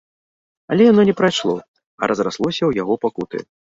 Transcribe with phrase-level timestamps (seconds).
[0.75, 3.37] Але яно не прайшло, а разраслося ў яго пакуты.